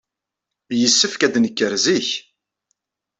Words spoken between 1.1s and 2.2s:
ad d-nekker zik.